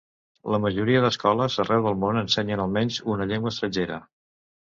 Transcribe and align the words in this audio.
La 0.53 0.59
majoria 0.61 1.01
d'escoles 1.03 1.57
arreu 1.65 1.83
del 1.89 1.99
món 2.05 2.17
ensenyen 2.21 2.63
almenys 2.65 2.99
una 3.17 3.27
llengua 3.33 3.53
estrangera. 3.57 4.01